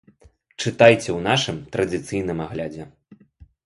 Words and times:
Чытайце 0.61 1.05
ў 1.13 1.19
нашым 1.27 1.61
традыцыйным 1.79 2.39
аглядзе. 2.51 2.93